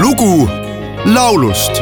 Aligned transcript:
lugu 0.00 0.48
laulust. 1.04 1.74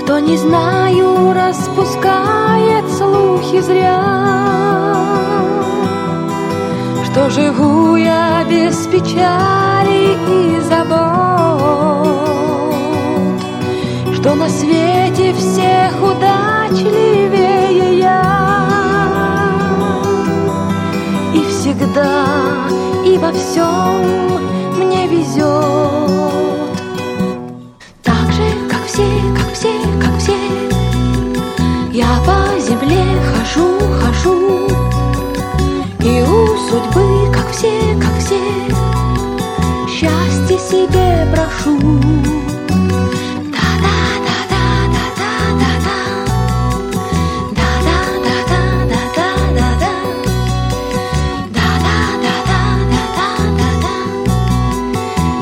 Кто 0.00 0.18
не 0.20 0.36
знаю, 0.36 1.32
распускает 1.32 2.84
слухи 2.96 3.60
зря 3.60 4.24
Что 7.14 7.30
живу 7.30 7.94
я 7.94 8.44
без 8.50 8.88
печали 8.88 10.18
и 10.28 10.60
забот? 10.62 10.98
Что 14.16 14.34
на 14.34 14.48
свете 14.48 15.32
всех 15.34 15.94
удачливее 16.02 17.98
я? 18.00 18.20
И 21.32 21.44
всегда 21.50 22.24
и 23.06 23.16
во 23.16 23.30
всем 23.30 24.00
мне 24.76 25.06
везет 25.06 26.43
душу. 41.62 41.78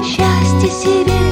Счастье 0.04 0.70
себе. 0.70 1.31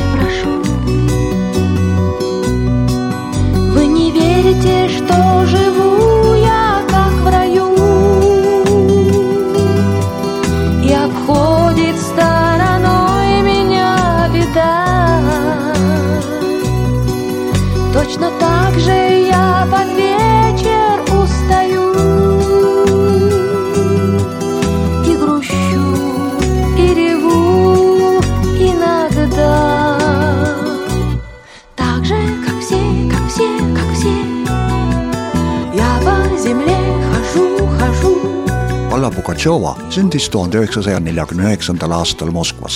Pugatšova 39.40 39.76
sündis 39.90 40.28
tuhande 40.28 40.58
üheksasaja 40.58 41.00
neljakümne 41.00 41.46
üheksandal 41.48 41.94
aastal 41.96 42.28
Moskvas. 42.30 42.74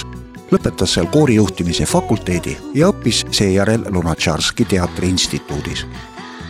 lõpetas 0.50 0.94
seal 0.96 1.06
koorijuhtimise 1.12 1.84
fakulteedi 1.84 2.56
ja 2.74 2.88
õppis 2.88 3.20
seejärel 3.30 3.84
Lunatšarski 3.90 4.64
teatriinstituudis. 4.64 5.84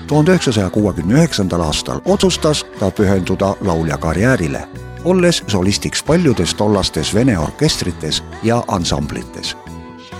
tuhande 0.06 0.30
üheksasaja 0.30 0.70
kuuekümne 0.70 1.14
üheksandal 1.14 1.60
aastal 1.60 2.00
otsustas 2.04 2.64
ta 2.78 2.90
pühenduda 2.90 3.56
laulja 3.60 3.98
karjäärile, 3.98 4.68
olles 5.04 5.42
solistiks 5.46 6.02
paljudes 6.02 6.54
tollastes 6.54 7.14
vene 7.14 7.38
orkestrites 7.38 8.22
ja 8.42 8.62
ansamblites. 8.68 9.56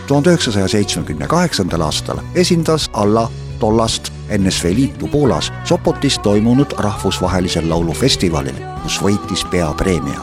tuhande 0.07 0.31
üheksasaja 0.31 0.69
seitsmekümne 0.69 1.27
kaheksandal 1.27 1.81
aastal 1.81 2.19
esindas 2.35 2.91
Alla 2.93 3.31
tollast 3.61 4.14
NSV 4.29 4.65
Liitu 4.65 5.09
Poolas 5.09 5.53
Sopotis 5.65 6.19
toimunud 6.19 6.73
rahvusvahelisel 6.79 7.69
laulufestivalil, 7.71 8.57
kus 8.83 9.01
võitis 9.03 9.45
peapreemia. 9.51 10.21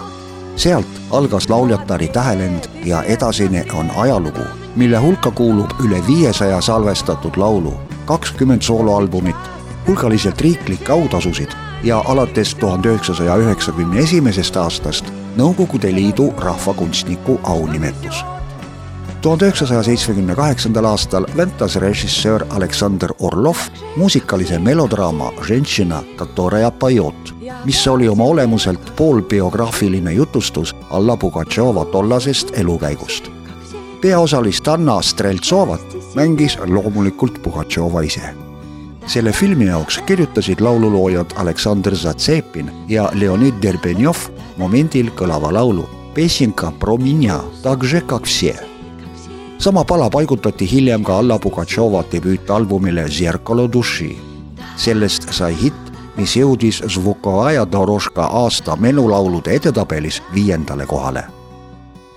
sealt 0.56 0.88
algas 1.12 1.50
lauljatari 1.50 2.08
tähelend 2.08 2.68
ja 2.86 3.04
edasine 3.04 3.66
on 3.74 3.92
ajalugu, 3.96 4.44
mille 4.76 4.98
hulka 4.98 5.32
kuulub 5.32 5.72
üle 5.86 6.04
viiesaja 6.08 6.62
salvestatud 6.62 7.38
laulu, 7.38 7.74
kakskümmend 8.06 8.62
sooloalbumit, 8.62 9.50
hulgaliselt 9.88 10.42
riiklikke 10.42 10.92
autasusid 10.92 11.52
ja 11.84 12.04
alates 12.08 12.56
tuhande 12.56 12.90
üheksasaja 12.90 13.36
üheksakümne 13.36 14.00
esimesest 14.00 14.58
aastast 14.58 15.06
Nõukogude 15.38 15.96
Liidu 15.96 16.34
rahvakunstniku 16.38 17.40
aunimetus 17.44 18.26
tuhande 19.22 19.46
üheksasaja 19.46 19.84
seitsmekümne 19.84 20.36
kaheksandal 20.36 20.86
aastal 20.90 21.26
ventas 21.38 21.76
režissöör 21.76 22.46
Aleksander 22.50 23.10
Orlov 23.20 23.56
muusikalise 23.96 24.60
melodraama 24.60 25.32
Ženšina, 25.48 26.04
Katoreja 26.16 26.72
Pajot, 26.72 27.34
mis 27.66 27.88
oli 27.88 28.10
oma 28.10 28.24
olemuselt 28.24 28.96
poolbiograafiline 28.96 30.14
jutustus 30.14 30.76
Alla 30.90 31.18
Pugatšova 31.18 31.86
tollasest 31.86 32.52
elukäigust. 32.58 33.30
peaosalist 34.02 34.68
Anna 34.68 35.02
Streltsovat 35.02 35.82
mängis 36.16 36.58
loomulikult 36.66 37.44
Pugatšova 37.44 38.02
ise. 38.02 38.34
selle 39.08 39.32
filmi 39.32 39.66
jaoks 39.66 39.98
kirjutasid 39.98 40.62
laululoojad 40.62 41.32
Aleksander 41.36 41.96
Zatsepin 41.96 42.72
ja 42.88 43.10
Leonid 43.14 43.54
Derbenjov 43.62 44.18
momendil 44.58 45.10
kõlava 45.10 45.54
laulu 45.54 45.90
Pesinka 46.14 46.72
pro 46.80 46.98
minja, 46.98 47.44
takže 47.64 48.02
kak 48.02 48.26
vse 48.26 48.71
sama 49.62 49.84
pala 49.86 50.10
paigutati 50.10 50.72
hiljem 50.72 51.04
ka 51.04 51.18
Alla 51.18 51.40
Pugatšova 51.40 52.04
debüütalbumile 52.12 53.08
Zerkalo 53.10 53.74
duši. 53.74 54.18
sellest 54.78 55.34
sai 55.34 55.54
hitt, 55.62 55.92
mis 56.18 56.36
jõudis 56.36 56.82
Zvukovaja 56.88 57.66
Doroška 57.72 58.24
aasta 58.24 58.76
menulaulude 58.76 59.52
edetabelis 59.52 60.24
viiendale 60.34 60.86
kohale. 60.86 61.24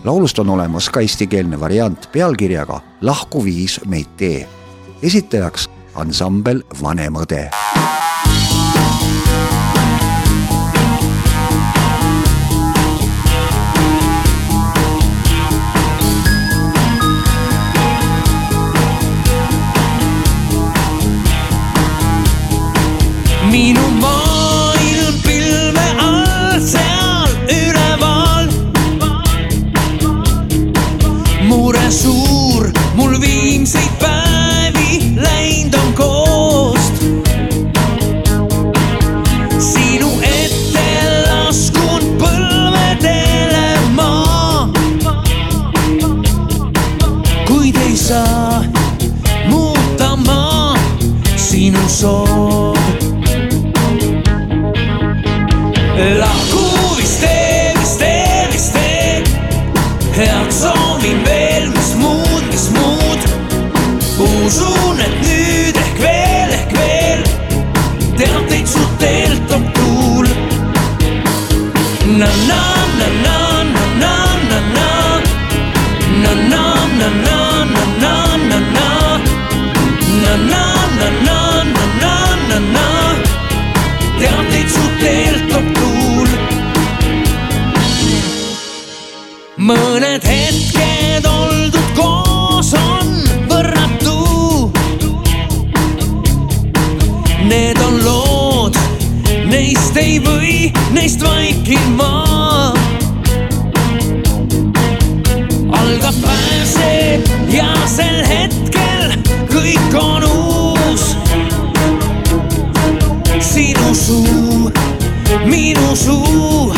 laulust 0.05 0.39
on 0.39 0.51
olemas 0.51 0.89
ka 0.89 1.01
eestikeelne 1.01 1.61
variant 1.61 2.09
pealkirjaga 2.13 2.81
Lahku 3.01 3.45
viis 3.45 3.81
meid 3.87 4.07
tee. 4.17 4.49
esitajaks 5.03 5.69
ansambel 5.95 6.63
Vanem 6.83 7.15
õde 7.15 7.64
minu 23.55 23.83
maailm 24.03 25.15
pilve 25.23 25.87
all 26.07 26.59
seal 26.71 27.31
üleval. 27.57 28.49
mure 31.49 31.91
suur, 31.91 32.73
mul 32.99 33.15
viimseid 33.23 33.93
päevi 34.03 35.13
läinud 35.27 35.77
on 35.83 35.93
koost. 36.01 36.99
sinu 39.69 40.11
ette 40.31 40.89
laskunud 41.29 42.09
põlvedele 42.25 43.69
ma, 44.01 44.11
kuid 47.47 47.79
ei 47.87 47.95
saa 47.97 48.65
muuta 49.47 50.11
ma 50.27 50.43
sinu 51.47 51.87
soov. 52.01 52.54
Bonjour 64.17 64.95
vaikin 101.75 101.93
ma. 101.97 102.75
algab 105.73 106.15
päev 106.23 106.67
see 106.67 107.23
ja 107.49 107.75
sel 107.87 108.25
hetkel 108.29 109.15
kõik 109.53 109.95
on 109.99 110.25
uus. 110.25 111.17
sinu 113.41 113.95
suu, 113.95 114.71
minu 115.47 115.97
suu 115.97 116.75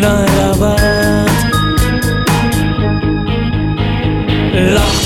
naeravad. 0.00 1.30
lahku 4.74 5.05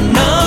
no, 0.00 0.12
no. 0.12 0.43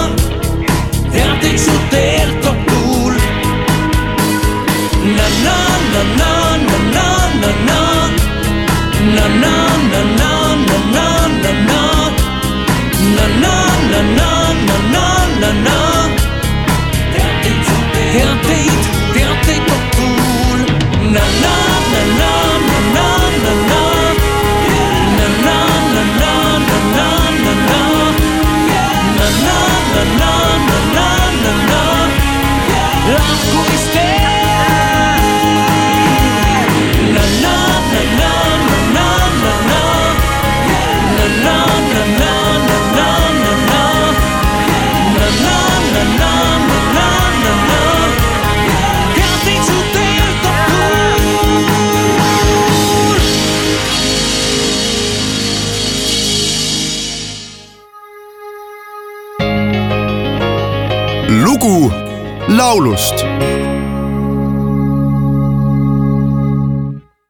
Laulust 62.58 63.24